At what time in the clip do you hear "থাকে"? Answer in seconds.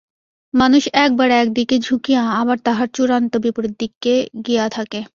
4.69-5.01